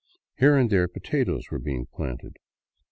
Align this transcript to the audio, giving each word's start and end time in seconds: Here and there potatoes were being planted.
Here 0.39 0.55
and 0.57 0.67
there 0.71 0.87
potatoes 0.87 1.51
were 1.51 1.59
being 1.59 1.85
planted. 1.85 2.37